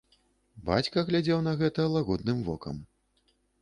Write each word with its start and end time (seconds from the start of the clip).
Бацька 0.69 0.97
глядзеў 1.11 1.39
на 1.51 1.55
гэта 1.61 1.87
лагодным 1.99 2.45
вокам. 2.53 2.85